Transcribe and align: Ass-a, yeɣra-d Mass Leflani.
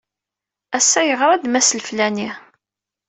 Ass-a, 0.77 1.01
yeɣra-d 1.07 1.43
Mass 1.49 1.69
Leflani. 1.77 2.29